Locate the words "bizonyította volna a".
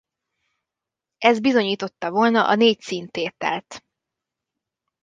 1.39-2.55